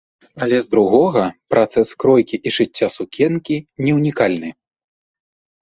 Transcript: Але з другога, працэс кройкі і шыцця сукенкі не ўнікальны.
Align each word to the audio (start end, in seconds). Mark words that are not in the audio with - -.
Але 0.43 0.57
з 0.67 0.69
другога, 0.73 1.23
працэс 1.53 1.87
кройкі 2.03 2.37
і 2.47 2.53
шыцця 2.55 2.87
сукенкі 2.97 3.57
не 3.89 3.95
ўнікальны. 3.99 4.49